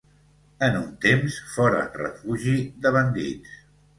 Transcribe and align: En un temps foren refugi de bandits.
En 0.67 0.77
un 0.77 0.87
temps 1.03 1.35
foren 1.57 1.93
refugi 2.01 2.55
de 2.87 2.95
bandits. 2.99 3.55